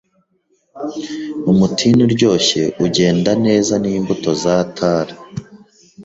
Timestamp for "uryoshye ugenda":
2.07-3.31